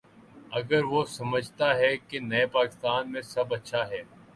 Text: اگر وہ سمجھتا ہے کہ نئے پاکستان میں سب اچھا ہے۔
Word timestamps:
اگر 0.51 0.83
وہ 0.83 1.03
سمجھتا 1.07 1.75
ہے 1.77 1.95
کہ 1.97 2.19
نئے 2.19 2.45
پاکستان 2.47 3.11
میں 3.11 3.21
سب 3.21 3.53
اچھا 3.53 3.87
ہے۔ 3.89 4.01